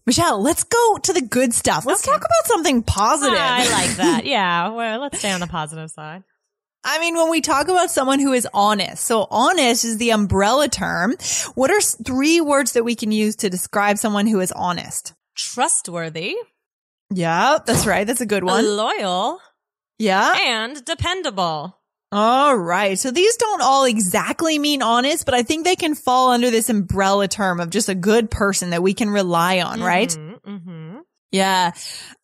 Michelle, 0.07 0.41
let's 0.41 0.63
go 0.63 0.99
to 1.03 1.13
the 1.13 1.23
good 1.23 1.53
stuff. 1.53 1.85
Let's 1.85 2.07
okay. 2.07 2.13
talk 2.13 2.21
about 2.21 2.47
something 2.47 2.83
positive. 2.85 3.39
Ah, 3.41 3.57
I 3.59 3.71
like 3.71 3.97
that. 3.97 4.25
Yeah. 4.27 4.69
Well, 4.69 5.01
let's 5.01 5.19
stay 5.19 5.33
on 5.33 5.41
the 5.41 5.47
positive 5.47 5.91
side. 5.91 6.23
I 6.89 7.01
mean, 7.01 7.17
when 7.17 7.31
we 7.31 7.41
talk 7.41 7.67
about 7.67 7.91
someone 7.91 8.21
who 8.21 8.33
is 8.33 8.47
honest, 8.55 9.05
so 9.05 9.27
honest 9.29 9.85
is 9.85 9.99
the 9.99 10.11
umbrella 10.11 10.69
term. 10.69 11.17
What 11.57 11.73
are 11.73 11.81
three 11.81 12.41
words 12.41 12.73
that 12.73 12.85
we 12.85 12.95
can 12.95 13.11
use 13.11 13.35
to 13.37 13.51
describe 13.51 13.99
someone 13.99 14.29
who 14.29 14.39
is 14.39 14.53
honest? 14.53 15.13
Trustworthy. 15.37 16.37
Yeah, 17.11 17.59
that's 17.67 17.87
right. 17.87 18.07
That's 18.07 18.21
a 18.21 18.27
good 18.27 18.45
one. 18.45 18.65
Loyal. 18.65 19.41
Yeah. 19.99 20.33
And 20.41 20.85
dependable. 20.85 21.77
All 22.13 22.57
right. 22.57 22.97
So 22.97 23.11
these 23.11 23.37
don't 23.37 23.63
all 23.63 23.85
exactly 23.85 24.57
mean 24.61 24.81
honest, 24.81 25.25
but 25.25 25.35
I 25.35 25.43
think 25.43 25.65
they 25.65 25.75
can 25.75 25.97
fall 25.97 26.31
under 26.31 26.51
this 26.51 26.71
umbrella 26.71 27.27
term 27.27 27.59
of 27.59 27.71
just 27.71 27.89
a 27.89 27.97
good 27.97 28.31
person 28.31 28.71
that 28.71 28.83
we 28.83 28.95
can 28.95 29.11
rely 29.11 29.61
on, 29.61 29.81
right? 29.81 30.11
Mm-hmm, 30.11 30.51
mm-hmm. 30.51 30.99
Yeah. 31.33 31.73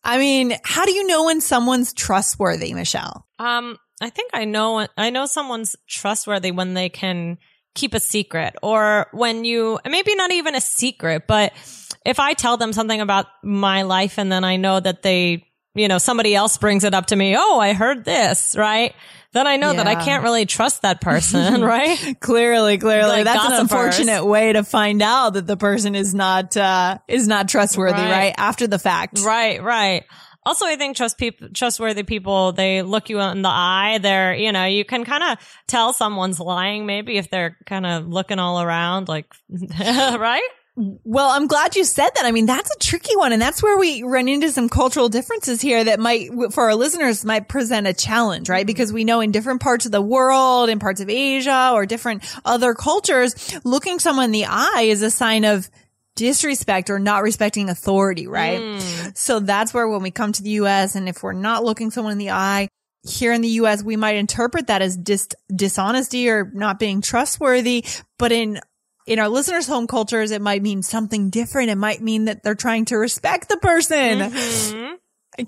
I 0.05 0.19
mean, 0.19 0.55
how 0.63 0.85
do 0.85 0.93
you 0.93 1.07
know 1.07 1.25
when 1.25 1.41
someone's 1.41 1.93
trustworthy, 1.93 2.75
Michelle? 2.75 3.27
Um, 3.41 3.77
I 4.05 4.11
think 4.11 4.31
I 4.35 4.45
know, 4.45 4.87
I 4.97 5.11
know 5.11 5.27
someone's 5.27 5.77
trustworthy 5.89 6.51
when 6.51 6.75
they 6.75 6.89
can 6.89 7.39
keep 7.75 7.95
a 7.95 8.01
secret 8.01 8.55
or 8.63 9.07
when 9.13 9.45
you, 9.45 9.79
maybe 9.89 10.15
not 10.15 10.31
even 10.31 10.55
a 10.55 10.61
secret, 10.61 11.27
but 11.27 11.53
if 12.05 12.21
I 12.21 12.35
tell 12.35 12.57
them 12.57 12.73
something 12.73 13.01
about 13.01 13.27
my 13.43 13.83
life 13.83 14.19
and 14.19 14.31
then 14.31 14.45
I 14.45 14.57
know 14.57 14.81
that 14.81 15.03
they, 15.03 15.47
you 15.75 15.89
know, 15.89 15.99
somebody 15.99 16.35
else 16.35 16.59
brings 16.59 16.85
it 16.85 16.95
up 16.95 17.07
to 17.07 17.17
me. 17.17 17.35
Oh, 17.37 17.59
I 17.59 17.73
heard 17.73 18.05
this, 18.05 18.55
right? 18.57 18.95
Then 19.33 19.47
I 19.47 19.57
know 19.57 19.71
yeah. 19.71 19.85
that 19.85 19.87
I 19.87 20.05
can't 20.05 20.23
really 20.23 20.45
trust 20.45 20.83
that 20.83 21.01
person, 21.01 21.63
right? 21.63 22.17
clearly, 22.21 22.77
clearly. 22.77 23.09
Like 23.09 23.25
That's 23.25 23.47
an 23.47 23.61
unfortunate 23.61 24.27
way 24.27 24.53
to 24.53 24.65
find 24.65 25.01
out 25.01 25.35
that 25.35 25.47
the 25.47 25.57
person 25.57 25.95
is 25.95 26.15
not, 26.15 26.57
uh, 26.57 26.99
is 27.09 27.27
not 27.27 27.49
trustworthy, 27.49 28.03
right? 28.03 28.11
right? 28.11 28.35
After 28.37 28.67
the 28.67 28.79
fact. 28.79 29.21
Right, 29.21 29.63
right. 29.63 30.05
Also, 30.45 30.67
I 30.67 30.77
think 30.77 30.97
trust 30.97 31.19
people, 31.19 31.49
trustworthy 31.55 32.03
people, 32.03 32.53
they 32.53 32.83
look 32.83 33.09
you 33.09 33.21
in 33.21 33.43
the 33.43 33.49
eye. 33.49 33.99
They're, 34.03 34.35
you 34.35 34.51
know, 34.51 34.65
you 34.65 34.85
can 34.85 35.05
kind 35.05 35.23
of 35.23 35.39
tell 35.69 35.93
someone's 35.93 36.41
lying 36.41 36.85
maybe 36.85 37.17
if 37.17 37.31
they're 37.31 37.57
kind 37.67 37.87
of 37.87 38.09
looking 38.09 38.39
all 38.41 38.61
around, 38.61 39.09
like, 39.09 39.27
right? 39.81 40.49
Well, 40.75 41.29
I'm 41.29 41.49
glad 41.49 41.77
you 41.77 41.85
said 41.85 42.09
that. 42.15 42.25
I 42.25 42.33
mean, 42.33 42.47
that's 42.47 42.75
a 42.75 42.79
tricky 42.79 43.15
one. 43.15 43.33
And 43.33 43.43
that's 43.43 43.63
where 43.63 43.77
we 43.77 44.03
run 44.05 44.27
into 44.27 44.51
some 44.51 44.71
cultural 44.71 45.11
differences 45.11 45.61
here 45.61 45.85
that 45.85 46.01
might, 46.01 46.31
for 46.51 46.65
our 46.65 46.75
listeners, 46.75 47.27
might 47.27 47.47
present 47.47 47.87
a 47.87 47.93
challenge, 47.93 48.49
right? 48.49 48.61
Mm-hmm. 48.61 48.67
Because 48.69 48.91
we 48.91 49.05
know 49.05 49.21
in 49.21 49.33
different 49.33 49.61
parts 49.61 49.85
of 49.85 49.93
the 49.93 50.01
world, 50.01 50.71
in 50.71 50.79
parts 50.79 51.03
of 51.03 51.11
Asia 51.11 51.71
or 51.75 51.85
different 51.85 52.25
other 52.47 52.73
cultures, 52.73 53.61
looking 53.65 53.99
someone 53.99 54.27
in 54.27 54.31
the 54.31 54.47
eye 54.47 54.87
is 54.87 55.03
a 55.03 55.11
sign 55.11 55.45
of 55.45 55.69
disrespect 56.17 56.91
or 56.91 56.99
not 56.99 57.23
respecting 57.23 57.69
authority, 57.69 58.27
right? 58.27 58.61
Mm. 58.61 59.17
So 59.17 59.41
that's 59.41 59.73
where 59.73 59.89
when 59.89 60.03
we 60.03 60.11
come 60.11 60.33
to 60.33 60.43
the 60.43 60.51
US 60.51 60.95
and 60.95 61.09
if 61.09 61.23
we're 61.23 61.33
not 61.33 61.65
looking 61.65 61.91
someone 61.91 62.13
in 62.13 62.19
the 62.19 62.31
eye, 62.31 62.69
here 63.05 63.33
in 63.33 63.41
the 63.41 63.49
US, 63.49 63.83
we 63.83 63.97
might 63.97 64.17
interpret 64.17 64.69
that 64.69 64.83
as 64.83 64.97
dis- 64.97 65.29
dishonesty 65.55 66.29
or 66.29 66.51
not 66.55 66.79
being 66.79 67.01
trustworthy. 67.01 67.85
But 68.19 68.33
in, 68.33 68.61
in 69.07 69.19
our 69.19 69.29
listeners' 69.29 69.67
home 69.67 69.87
cultures, 69.87 70.31
it 70.31 70.41
might 70.43 70.63
mean 70.63 70.83
something 70.83 71.31
different. 71.31 71.71
It 71.71 71.77
might 71.77 72.01
mean 72.01 72.27
that 72.27 72.43
they're 72.43 72.55
trying 72.55 72.85
to 72.87 72.97
respect 72.97 73.49
the 73.49 73.57
person. 73.57 74.21
Mm-hmm. 74.21 74.95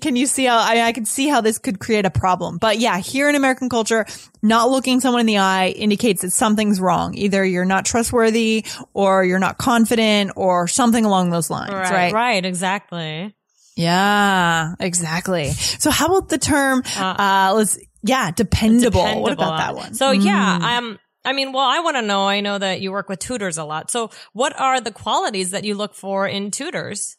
Can 0.01 0.15
you 0.15 0.25
see 0.25 0.45
how 0.45 0.57
I, 0.57 0.87
I 0.87 0.91
can 0.93 1.05
see 1.05 1.27
how 1.27 1.41
this 1.41 1.59
could 1.59 1.79
create 1.79 2.05
a 2.05 2.09
problem? 2.09 2.57
But 2.57 2.79
yeah, 2.79 2.97
here 2.97 3.29
in 3.29 3.35
American 3.35 3.69
culture, 3.69 4.05
not 4.41 4.69
looking 4.69 4.99
someone 4.99 5.21
in 5.21 5.27
the 5.27 5.37
eye 5.37 5.67
indicates 5.67 6.23
that 6.23 6.31
something's 6.31 6.81
wrong. 6.81 7.15
Either 7.15 7.45
you're 7.45 7.65
not 7.65 7.85
trustworthy 7.85 8.65
or 8.93 9.23
you're 9.23 9.39
not 9.39 9.59
confident 9.59 10.31
or 10.35 10.67
something 10.67 11.05
along 11.05 11.29
those 11.29 11.51
lines, 11.51 11.71
right? 11.71 11.91
Right, 11.91 12.13
right 12.13 12.45
exactly. 12.45 13.35
Yeah, 13.75 14.73
exactly. 14.79 15.51
So 15.51 15.91
how 15.91 16.07
about 16.07 16.29
the 16.29 16.37
term, 16.39 16.81
uh, 16.97 17.15
uh 17.19 17.53
let's, 17.55 17.77
yeah, 18.01 18.31
dependable. 18.31 19.01
dependable. 19.01 19.21
What 19.21 19.33
about 19.33 19.57
that 19.57 19.75
one? 19.75 19.93
So 19.93 20.15
mm. 20.15 20.23
yeah, 20.23 20.77
um, 20.77 20.97
I 21.25 21.33
mean, 21.33 21.51
well, 21.51 21.65
I 21.65 21.79
want 21.79 21.97
to 21.97 22.01
know, 22.01 22.27
I 22.27 22.41
know 22.41 22.57
that 22.57 22.81
you 22.81 22.91
work 22.91 23.09
with 23.09 23.19
tutors 23.19 23.57
a 23.57 23.63
lot. 23.63 23.91
So 23.91 24.11
what 24.33 24.59
are 24.59 24.79
the 24.79 24.91
qualities 24.91 25.51
that 25.51 25.63
you 25.63 25.75
look 25.75 25.93
for 25.93 26.27
in 26.27 26.51
tutors? 26.51 27.17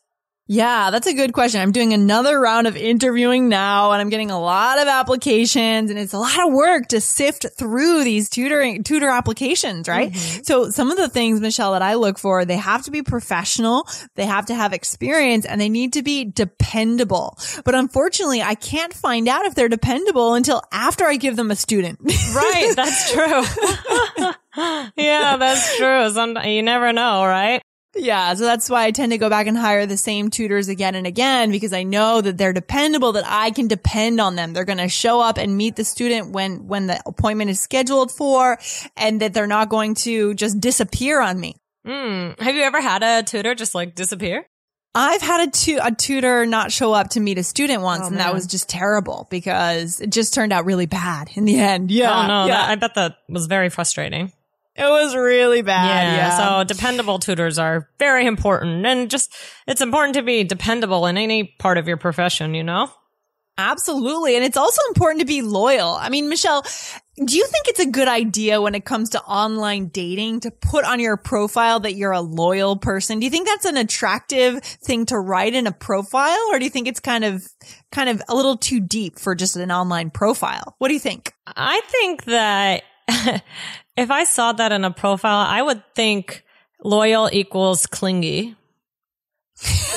Yeah, 0.48 0.90
that's 0.90 1.08
a 1.08 1.12
good 1.12 1.32
question. 1.32 1.60
I'm 1.60 1.72
doing 1.72 1.92
another 1.92 2.38
round 2.38 2.68
of 2.68 2.76
interviewing 2.76 3.48
now 3.48 3.90
and 3.90 4.00
I'm 4.00 4.10
getting 4.10 4.30
a 4.30 4.38
lot 4.40 4.78
of 4.78 4.86
applications 4.86 5.90
and 5.90 5.98
it's 5.98 6.12
a 6.12 6.18
lot 6.18 6.46
of 6.46 6.52
work 6.52 6.86
to 6.88 7.00
sift 7.00 7.46
through 7.56 8.04
these 8.04 8.30
tutoring, 8.30 8.84
tutor 8.84 9.08
applications, 9.08 9.88
right? 9.88 10.12
Mm-hmm. 10.12 10.42
So 10.44 10.70
some 10.70 10.92
of 10.92 10.98
the 10.98 11.08
things, 11.08 11.40
Michelle, 11.40 11.72
that 11.72 11.82
I 11.82 11.94
look 11.94 12.16
for, 12.16 12.44
they 12.44 12.56
have 12.58 12.84
to 12.84 12.92
be 12.92 13.02
professional. 13.02 13.88
They 14.14 14.26
have 14.26 14.46
to 14.46 14.54
have 14.54 14.72
experience 14.72 15.46
and 15.46 15.60
they 15.60 15.68
need 15.68 15.94
to 15.94 16.02
be 16.02 16.24
dependable. 16.24 17.36
But 17.64 17.74
unfortunately, 17.74 18.40
I 18.40 18.54
can't 18.54 18.94
find 18.94 19.26
out 19.26 19.46
if 19.46 19.56
they're 19.56 19.68
dependable 19.68 20.34
until 20.34 20.62
after 20.70 21.06
I 21.06 21.16
give 21.16 21.34
them 21.34 21.50
a 21.50 21.56
student. 21.56 21.98
right. 22.04 22.72
That's 22.76 23.12
true. 23.12 24.32
yeah, 24.96 25.36
that's 25.36 25.76
true. 25.76 26.10
Some, 26.10 26.36
you 26.44 26.62
never 26.62 26.92
know, 26.92 27.24
right? 27.24 27.62
Yeah, 27.96 28.34
so 28.34 28.44
that's 28.44 28.68
why 28.68 28.84
I 28.84 28.90
tend 28.90 29.12
to 29.12 29.18
go 29.18 29.30
back 29.30 29.46
and 29.46 29.56
hire 29.56 29.86
the 29.86 29.96
same 29.96 30.30
tutors 30.30 30.68
again 30.68 30.94
and 30.94 31.06
again 31.06 31.50
because 31.50 31.72
I 31.72 31.82
know 31.82 32.20
that 32.20 32.36
they're 32.36 32.52
dependable, 32.52 33.12
that 33.12 33.24
I 33.26 33.50
can 33.50 33.68
depend 33.68 34.20
on 34.20 34.36
them. 34.36 34.52
They're 34.52 34.64
going 34.64 34.78
to 34.78 34.88
show 34.88 35.20
up 35.20 35.38
and 35.38 35.56
meet 35.56 35.76
the 35.76 35.84
student 35.84 36.30
when, 36.30 36.66
when 36.68 36.86
the 36.86 37.00
appointment 37.06 37.50
is 37.50 37.60
scheduled 37.60 38.12
for 38.12 38.58
and 38.96 39.20
that 39.22 39.32
they're 39.34 39.46
not 39.46 39.68
going 39.68 39.94
to 39.96 40.34
just 40.34 40.60
disappear 40.60 41.20
on 41.20 41.40
me. 41.40 41.56
Mm. 41.86 42.38
Have 42.40 42.54
you 42.54 42.62
ever 42.62 42.80
had 42.80 43.02
a 43.02 43.22
tutor 43.22 43.54
just 43.54 43.74
like 43.74 43.94
disappear? 43.94 44.44
I've 44.98 45.20
had 45.20 45.46
a, 45.46 45.50
tu- 45.50 45.78
a 45.82 45.92
tutor 45.92 46.46
not 46.46 46.72
show 46.72 46.94
up 46.94 47.10
to 47.10 47.20
meet 47.20 47.36
a 47.36 47.42
student 47.42 47.82
once 47.82 48.02
Oh, 48.04 48.06
and 48.06 48.16
man. 48.16 48.24
that 48.26 48.32
was 48.34 48.46
just 48.46 48.68
terrible 48.68 49.26
because 49.30 50.00
it 50.00 50.10
just 50.10 50.32
turned 50.32 50.52
out 50.54 50.64
really 50.64 50.86
bad 50.86 51.28
in 51.34 51.44
the 51.44 51.58
end. 51.60 51.90
Yeah. 51.96 52.24
oh 52.24 52.26
no, 52.26 52.46
yeah. 52.46 52.56
that, 52.56 52.70
I 52.70 52.74
bet 52.76 52.94
that 52.94 53.16
was 53.28 53.46
very 53.46 53.68
frustrating. 53.68 54.32
It 54.78 54.88
was 54.88 55.16
really 55.16 55.62
bad. 55.62 56.16
Yeah. 56.16 56.36
So 56.36 56.64
dependable 56.64 57.18
tutors 57.18 57.58
are 57.58 57.88
very 57.98 58.26
important 58.26 58.84
and 58.84 59.10
just, 59.10 59.34
it's 59.66 59.80
important 59.80 60.14
to 60.16 60.22
be 60.22 60.44
dependable 60.44 61.06
in 61.06 61.16
any 61.16 61.44
part 61.58 61.78
of 61.78 61.88
your 61.88 61.96
profession, 61.96 62.54
you 62.54 62.62
know? 62.62 62.90
Absolutely. 63.58 64.36
And 64.36 64.44
it's 64.44 64.58
also 64.58 64.82
important 64.88 65.20
to 65.20 65.26
be 65.26 65.40
loyal. 65.40 65.88
I 65.88 66.10
mean, 66.10 66.28
Michelle, 66.28 66.62
do 67.24 67.38
you 67.38 67.46
think 67.46 67.68
it's 67.68 67.80
a 67.80 67.90
good 67.90 68.06
idea 68.06 68.60
when 68.60 68.74
it 68.74 68.84
comes 68.84 69.10
to 69.10 69.22
online 69.22 69.88
dating 69.88 70.40
to 70.40 70.50
put 70.50 70.84
on 70.84 71.00
your 71.00 71.16
profile 71.16 71.80
that 71.80 71.94
you're 71.94 72.12
a 72.12 72.20
loyal 72.20 72.76
person? 72.76 73.18
Do 73.18 73.24
you 73.24 73.30
think 73.30 73.48
that's 73.48 73.64
an 73.64 73.78
attractive 73.78 74.62
thing 74.62 75.06
to 75.06 75.18
write 75.18 75.54
in 75.54 75.66
a 75.66 75.72
profile 75.72 76.50
or 76.52 76.58
do 76.58 76.66
you 76.66 76.70
think 76.70 76.86
it's 76.86 77.00
kind 77.00 77.24
of, 77.24 77.48
kind 77.90 78.10
of 78.10 78.20
a 78.28 78.34
little 78.34 78.58
too 78.58 78.78
deep 78.78 79.18
for 79.18 79.34
just 79.34 79.56
an 79.56 79.72
online 79.72 80.10
profile? 80.10 80.74
What 80.76 80.88
do 80.88 80.94
you 80.94 81.00
think? 81.00 81.32
I 81.46 81.80
think 81.86 82.24
that 82.24 82.82
if 83.96 84.10
I 84.10 84.24
saw 84.24 84.52
that 84.52 84.72
in 84.72 84.84
a 84.84 84.90
profile, 84.90 85.46
I 85.46 85.62
would 85.62 85.82
think 85.94 86.44
loyal 86.82 87.28
equals 87.32 87.86
clingy. 87.86 88.56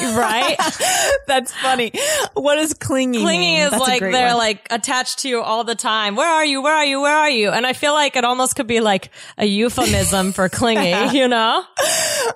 Right? 0.02 0.56
That's 1.28 1.54
funny. 1.54 1.92
What 2.34 2.58
is 2.58 2.74
clingy 2.74 3.20
Clingy 3.20 3.56
mean? 3.56 3.66
is 3.66 3.72
That's 3.72 3.82
like 3.82 4.00
they're 4.02 4.30
one. 4.30 4.38
like 4.38 4.68
attached 4.70 5.20
to 5.20 5.30
you 5.30 5.42
all 5.42 5.64
the 5.64 5.76
time. 5.76 6.16
Where 6.16 6.28
are 6.28 6.46
you? 6.46 6.62
Where 6.62 6.74
are 6.74 6.86
you? 6.86 7.02
Where 7.02 7.16
are 7.16 7.30
you? 7.30 7.50
And 7.50 7.66
I 7.66 7.74
feel 7.74 7.94
like 7.94 8.16
it 8.16 8.24
almost 8.24 8.56
could 8.56 8.68
be 8.68 8.80
like 8.80 9.10
a 9.38 9.46
euphemism 9.46 10.32
for 10.32 10.48
clingy, 10.50 10.96
you 11.18 11.28
know? 11.28 11.64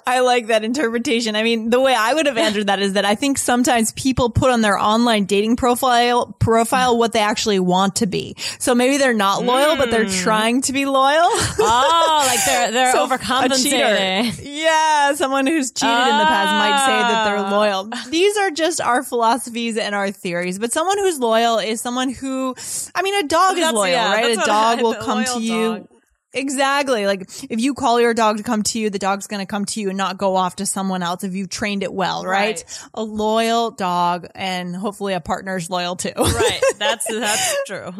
I 0.06 0.20
like 0.20 0.48
that 0.48 0.64
interpretation. 0.64 1.36
I 1.36 1.44
mean, 1.44 1.70
the 1.70 1.80
way 1.80 1.96
I 1.96 2.14
would 2.14 2.26
have 2.26 2.38
answered 2.38 2.68
that 2.68 2.80
is 2.80 2.94
that 2.94 3.06
I 3.06 3.16
think 3.16 3.38
sometimes 3.38 3.92
people 3.94 4.30
put 4.30 4.50
on 4.50 4.62
their 4.62 4.78
online 4.78 5.26
dating 5.26 5.56
profile 5.56 6.36
profile 6.40 6.98
what 6.98 7.14
they 7.14 7.20
actually 7.20 7.60
want 7.60 7.98
to 7.98 8.08
be. 8.08 8.36
So 8.60 8.76
maybe 8.76 8.98
they're 8.98 9.14
not 9.14 9.44
loyal, 9.44 9.76
but 9.78 9.92
they're 9.92 10.06
hmm. 10.06 10.24
trying 10.24 10.62
to 10.64 10.74
be 10.74 10.86
loyal. 10.86 11.30
Oh, 11.30 12.26
like 12.28 12.46
they're 12.46 12.72
they're 12.72 12.92
So, 12.94 13.08
overcompensating. 13.08 14.40
Yeah, 14.44 15.14
someone 15.14 15.48
who's 15.48 15.72
cheated 15.72 15.94
in 15.94 16.18
the 16.18 16.26
past 16.26 16.52
might 16.54 16.86
say 16.86 17.13
that 17.14 17.26
they're 17.26 17.38
Ah. 17.38 17.52
loyal. 17.52 17.90
These 18.10 18.38
are 18.38 18.52
just 18.52 18.82
our 18.82 19.04
philosophies 19.04 19.78
and 19.78 19.94
our 19.96 20.12
theories. 20.12 20.60
But 20.60 20.72
someone 20.74 20.98
who's 20.98 21.20
loyal 21.20 21.60
is 21.60 21.82
someone 21.82 22.10
who, 22.10 22.56
I 22.96 23.02
mean, 23.02 23.16
a 23.24 23.28
dog 23.28 23.58
is 23.58 23.72
loyal, 23.72 23.88
yeah, 23.92 24.12
right? 24.14 24.34
A 24.34 24.36
dog 24.36 24.80
I- 24.80 24.82
will 24.84 24.96
come 24.96 25.24
to 25.26 25.40
you. 25.42 25.64
dog. 25.76 25.88
Exactly. 26.36 27.06
Like 27.06 27.22
if 27.50 27.60
you 27.62 27.76
call 27.76 28.02
your 28.02 28.16
dog 28.16 28.38
to 28.38 28.44
come 28.44 28.64
to 28.64 28.80
you, 28.80 28.90
the 28.90 28.98
dog's 28.98 29.28
going 29.28 29.40
to 29.42 29.46
come 29.46 29.66
to 29.66 29.80
you 29.80 29.90
and 29.90 29.98
not 30.00 30.18
go 30.18 30.36
off 30.36 30.56
to 30.56 30.66
someone 30.66 31.04
else 31.04 31.24
if 31.24 31.36
you've 31.36 31.50
trained 31.50 31.84
it 31.84 31.94
well, 31.94 32.26
right? 32.26 32.64
Right. 32.66 32.80
A 32.96 33.04
loyal 33.04 33.70
dog 33.70 34.26
and 34.34 34.76
hopefully 34.76 35.14
a 35.14 35.20
partner's 35.22 35.70
loyal 35.70 35.96
too. 35.96 36.12
Right. 36.18 36.60
That's 36.80 37.06
that's 37.08 37.58
true. 37.68 37.92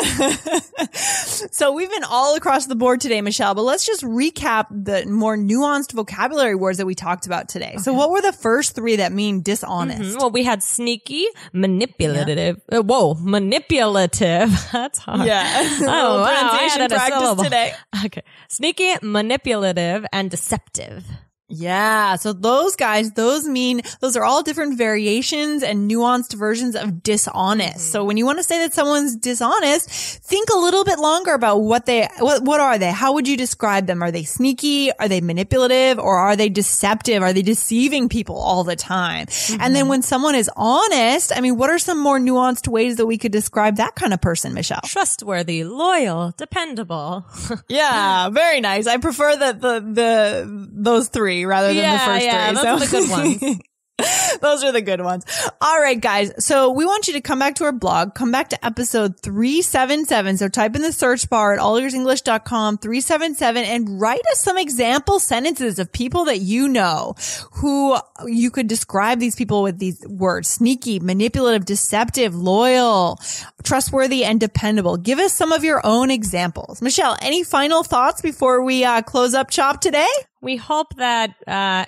so 0.92 1.72
we've 1.72 1.90
been 1.90 2.04
all 2.04 2.36
across 2.36 2.66
the 2.66 2.74
board 2.74 3.00
today, 3.00 3.20
Michelle, 3.20 3.54
but 3.54 3.62
let's 3.62 3.84
just 3.84 4.02
recap 4.02 4.66
the 4.70 5.06
more 5.06 5.36
nuanced 5.36 5.92
vocabulary 5.92 6.54
words 6.54 6.78
that 6.78 6.86
we 6.86 6.94
talked 6.94 7.26
about 7.26 7.48
today. 7.48 7.76
So 7.78 7.92
what 7.92 8.10
were 8.10 8.20
the 8.20 8.32
first 8.32 8.74
three 8.74 8.96
that 8.96 9.12
mean 9.12 9.42
dishonest? 9.42 10.18
well, 10.18 10.30
we 10.30 10.44
had 10.44 10.62
sneaky, 10.62 11.26
manipulative. 11.52 12.60
Uh, 12.70 12.82
whoa, 12.82 13.14
manipulative. 13.14 14.50
That's 14.72 14.98
hard. 14.98 15.26
Yeah. 15.26 15.78
Oh, 15.94 16.20
wow. 16.22 16.50
I 16.52 16.76
a 16.80 16.88
practice 16.88 17.18
syllable. 17.18 17.44
today. 17.44 17.72
Okay. 18.04 18.22
Sneaky, 18.48 18.94
manipulative, 19.02 20.06
and 20.12 20.30
deceptive. 20.30 21.04
Yeah. 21.52 22.16
So 22.16 22.32
those 22.32 22.76
guys, 22.76 23.12
those 23.12 23.46
mean, 23.46 23.82
those 24.00 24.16
are 24.16 24.24
all 24.24 24.42
different 24.42 24.78
variations 24.78 25.62
and 25.62 25.90
nuanced 25.90 26.34
versions 26.34 26.74
of 26.74 27.02
dishonest. 27.02 27.92
So 27.92 28.04
when 28.04 28.16
you 28.16 28.24
want 28.24 28.38
to 28.38 28.44
say 28.44 28.58
that 28.60 28.72
someone's 28.72 29.16
dishonest, 29.16 29.90
think 29.90 30.48
a 30.48 30.56
little 30.56 30.84
bit 30.84 30.98
longer 30.98 31.34
about 31.34 31.58
what 31.58 31.84
they, 31.86 32.08
what, 32.18 32.42
what 32.42 32.60
are 32.60 32.78
they? 32.78 32.90
How 32.90 33.12
would 33.12 33.28
you 33.28 33.36
describe 33.36 33.86
them? 33.86 34.02
Are 34.02 34.10
they 34.10 34.24
sneaky? 34.24 34.90
Are 34.98 35.08
they 35.08 35.20
manipulative 35.20 35.98
or 35.98 36.16
are 36.16 36.36
they 36.36 36.48
deceptive? 36.48 37.22
Are 37.22 37.34
they 37.34 37.42
deceiving 37.42 38.08
people 38.08 38.36
all 38.36 38.64
the 38.64 38.76
time? 38.76 39.26
And 39.60 39.74
then 39.74 39.82
mm-hmm. 39.82 39.88
when 39.88 40.02
someone 40.02 40.34
is 40.34 40.50
honest, 40.56 41.36
I 41.36 41.40
mean, 41.40 41.58
what 41.58 41.68
are 41.68 41.78
some 41.78 41.98
more 41.98 42.18
nuanced 42.18 42.66
ways 42.66 42.96
that 42.96 43.06
we 43.06 43.18
could 43.18 43.32
describe 43.32 43.76
that 43.76 43.94
kind 43.94 44.14
of 44.14 44.20
person, 44.22 44.54
Michelle? 44.54 44.80
Trustworthy, 44.84 45.64
loyal, 45.64 46.32
dependable. 46.36 47.26
Yeah, 47.68 48.28
very 48.28 48.60
nice. 48.60 48.86
I 48.86 48.98
prefer 48.98 49.36
the 49.36 49.52
the 49.52 49.80
the 49.80 50.68
those 50.72 51.08
three 51.08 51.41
rather 51.44 51.68
than 51.68 51.76
the 51.76 51.98
first 51.98 52.24
yeah, 52.24 52.50
three. 52.50 52.68
are 52.68 52.78
the 52.78 52.86
good 52.86 53.10
ones. 53.42 53.60
those 54.40 54.64
are 54.64 54.72
the 54.72 54.80
good 54.80 55.00
ones. 55.00 55.24
All 55.60 55.78
right, 55.78 56.00
guys. 56.00 56.32
So 56.44 56.70
we 56.70 56.84
want 56.84 57.06
you 57.06 57.14
to 57.14 57.20
come 57.20 57.38
back 57.38 57.56
to 57.56 57.64
our 57.64 57.72
blog, 57.72 58.14
come 58.14 58.32
back 58.32 58.48
to 58.50 58.64
episode 58.64 59.20
377. 59.20 60.38
So 60.38 60.48
type 60.48 60.74
in 60.74 60.82
the 60.82 60.92
search 60.92 61.28
bar 61.28 61.54
at 61.54 61.60
allearsenglish.com 61.60 62.78
377 62.78 63.64
and 63.64 64.00
write 64.00 64.22
us 64.32 64.40
some 64.40 64.58
example 64.58 65.20
sentences 65.20 65.78
of 65.78 65.92
people 65.92 66.24
that 66.26 66.38
you 66.40 66.68
know 66.68 67.14
who 67.52 67.96
you 68.26 68.50
could 68.50 68.66
describe 68.66 69.18
these 69.18 69.36
people 69.36 69.62
with 69.62 69.78
these 69.78 70.04
words. 70.06 70.48
Sneaky, 70.48 71.00
manipulative, 71.00 71.64
deceptive, 71.64 72.34
loyal, 72.34 73.18
trustworthy, 73.62 74.24
and 74.24 74.40
dependable. 74.40 74.96
Give 74.96 75.18
us 75.18 75.32
some 75.32 75.52
of 75.52 75.64
your 75.64 75.80
own 75.84 76.10
examples. 76.10 76.82
Michelle, 76.82 77.16
any 77.20 77.44
final 77.44 77.82
thoughts 77.82 78.22
before 78.22 78.62
we 78.62 78.84
uh, 78.84 79.02
close 79.02 79.34
up 79.34 79.50
shop 79.50 79.80
today? 79.80 80.08
we 80.42 80.56
hope 80.56 80.94
that, 80.96 81.34
uh, 81.46 81.86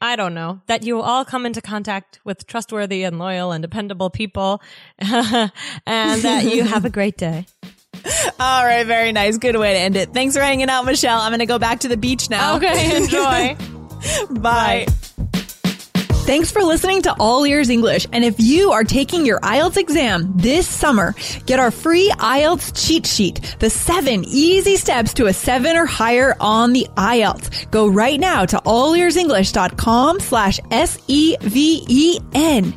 I 0.00 0.16
don't 0.16 0.34
know, 0.34 0.60
that 0.66 0.82
you 0.82 0.96
will 0.96 1.02
all 1.02 1.24
come 1.24 1.44
into 1.44 1.60
contact 1.60 2.20
with 2.24 2.46
trustworthy 2.46 3.02
and 3.02 3.18
loyal 3.18 3.52
and 3.52 3.60
dependable 3.62 4.08
people 4.08 4.62
and 4.98 5.52
that 5.86 6.44
you 6.54 6.64
have 6.64 6.84
a 6.84 6.90
great 6.90 7.18
day. 7.18 7.46
All 8.40 8.64
right, 8.64 8.86
very 8.86 9.12
nice. 9.12 9.36
Good 9.36 9.56
way 9.56 9.74
to 9.74 9.78
end 9.78 9.96
it. 9.96 10.14
Thanks 10.14 10.34
for 10.34 10.40
hanging 10.42 10.70
out, 10.70 10.84
Michelle. 10.84 11.18
I'm 11.18 11.30
going 11.30 11.40
to 11.40 11.46
go 11.46 11.58
back 11.58 11.80
to 11.80 11.88
the 11.88 11.96
beach 11.96 12.30
now. 12.30 12.56
Okay, 12.56 12.96
enjoy. 12.96 13.56
Bye. 14.40 14.86
Thanks 16.30 16.52
for 16.52 16.62
listening 16.62 17.02
to 17.02 17.12
All 17.18 17.44
Ears 17.44 17.70
English. 17.70 18.06
And 18.12 18.24
if 18.24 18.38
you 18.38 18.70
are 18.70 18.84
taking 18.84 19.26
your 19.26 19.40
IELTS 19.40 19.76
exam 19.76 20.32
this 20.36 20.64
summer, 20.64 21.16
get 21.44 21.58
our 21.58 21.72
free 21.72 22.08
IELTS 22.18 22.86
cheat 22.86 23.04
sheet, 23.04 23.56
the 23.58 23.68
seven 23.68 24.22
easy 24.24 24.76
steps 24.76 25.12
to 25.14 25.26
a 25.26 25.32
seven 25.32 25.76
or 25.76 25.86
higher 25.86 26.36
on 26.38 26.72
the 26.72 26.86
IELTS. 26.96 27.68
Go 27.72 27.88
right 27.88 28.20
now 28.20 28.46
to 28.46 28.58
allearsenglish.com 28.58 30.20
slash 30.20 30.60
S-E-V-E-N. 30.70 32.64
And 32.64 32.74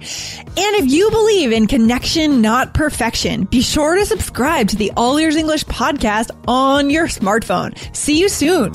if 0.58 0.92
you 0.92 1.12
believe 1.12 1.52
in 1.52 1.68
connection, 1.68 2.42
not 2.42 2.74
perfection, 2.74 3.44
be 3.44 3.62
sure 3.62 3.98
to 3.98 4.06
subscribe 4.08 4.70
to 4.70 4.78
the 4.78 4.92
All 4.98 5.20
Ears 5.20 5.36
English 5.36 5.66
podcast 5.66 6.32
on 6.48 6.90
your 6.90 7.06
smartphone. 7.06 7.78
See 7.96 8.20
you 8.20 8.30
soon. 8.30 8.74